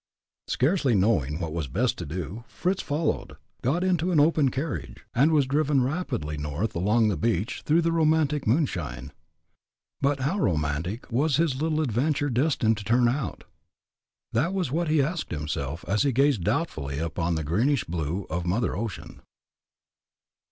Scarcely 0.47 0.95
knowing 0.95 1.39
what 1.39 1.53
was 1.53 1.67
best 1.67 1.95
to 1.99 2.07
do, 2.07 2.43
Fritz 2.47 2.81
followed, 2.81 3.35
got 3.61 3.83
into 3.83 4.11
an 4.11 4.19
open 4.19 4.49
carriage, 4.49 5.05
and 5.13 5.31
was 5.31 5.45
driven 5.45 5.83
rapidly 5.83 6.39
north 6.39 6.73
along 6.73 7.07
the 7.09 7.15
beach, 7.15 7.61
through 7.67 7.83
the 7.83 7.91
romantic 7.91 8.47
moonshine. 8.47 9.11
But, 10.01 10.21
how 10.21 10.39
romantic 10.39 11.11
was 11.11 11.35
his 11.37 11.61
little 11.61 11.81
adventure 11.81 12.31
destined 12.31 12.77
to 12.77 12.83
turn 12.83 13.07
out? 13.07 13.43
That 14.33 14.55
was 14.55 14.71
what 14.71 14.87
he 14.87 15.03
asked 15.03 15.29
himself, 15.29 15.85
as 15.87 16.01
he 16.01 16.11
gazed 16.11 16.43
doubtfully 16.43 16.99
out 16.99 17.05
upon 17.05 17.35
the 17.35 17.43
greenish 17.43 17.83
blue 17.83 18.25
of 18.27 18.43
mother 18.43 18.75
ocean. 18.75 19.21